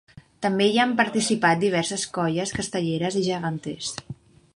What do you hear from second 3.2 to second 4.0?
i geganters.